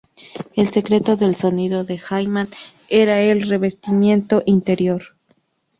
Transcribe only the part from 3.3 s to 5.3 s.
revestimiento interior.